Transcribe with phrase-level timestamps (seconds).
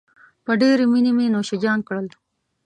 [0.45, 2.07] په ډېرې مينې مې نوشیجان کړل.